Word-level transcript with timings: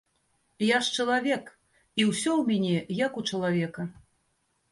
Я 0.67 0.77
ж 0.85 0.93
чалавек, 1.01 1.43
і 2.01 2.07
ўсё 2.11 2.31
ў 2.39 2.43
міне 2.49 2.77
як 3.05 3.19
у 3.21 3.23
чалавека. 3.29 3.81